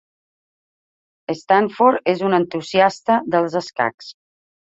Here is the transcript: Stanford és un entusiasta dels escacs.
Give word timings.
Stanford 1.41 2.09
és 2.15 2.25
un 2.29 2.39
entusiasta 2.39 3.19
dels 3.37 3.61
escacs. 3.63 4.11